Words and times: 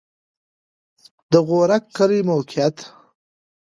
د 1.31 1.33
غورک 1.47 1.83
کلی 1.97 2.19
موقعیت 2.29 2.77